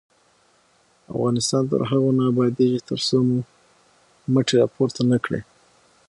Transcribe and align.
افغانستان 1.13 1.63
تر 1.71 1.81
هغو 1.89 2.09
نه 2.17 2.23
ابادیږي، 2.31 2.79
ترڅو 2.89 3.17
مو 3.27 3.37
مټې 4.33 4.55
راپورته 4.61 5.01
نه 5.11 5.17
کړي. 5.25 5.41